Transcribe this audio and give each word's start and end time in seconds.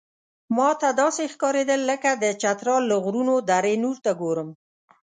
ماته 0.57 0.89
داسې 1.01 1.23
ښکارېدل 1.33 1.79
لکه 1.91 2.09
د 2.23 2.25
چترال 2.41 2.83
له 2.91 2.97
غرونو 3.03 3.35
دره 3.49 3.73
نور 3.83 3.97
ته 4.05 4.11
ګورم. 4.21 4.49